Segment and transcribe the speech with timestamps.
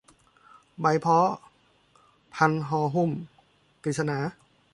[0.79, 1.17] ใบพ้อ
[2.35, 3.11] พันห่อหุ้ม
[3.83, 4.17] กฤษณา